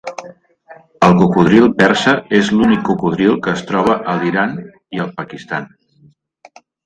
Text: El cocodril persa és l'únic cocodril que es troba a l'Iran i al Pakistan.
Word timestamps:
El 1.07 1.11
cocodril 1.19 1.67
persa 1.81 2.13
és 2.37 2.49
l'únic 2.55 2.81
cocodril 2.87 3.37
que 3.47 3.53
es 3.59 3.63
troba 3.71 3.99
a 4.13 4.17
l'Iran 4.23 4.57
i 4.99 5.03
al 5.05 5.13
Pakistan. 5.21 5.69